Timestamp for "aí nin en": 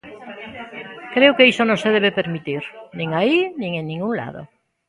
3.19-3.85